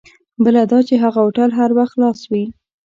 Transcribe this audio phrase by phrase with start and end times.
[0.43, 2.45] بله دا چې هغه هوټل هر وخت خلاص وي.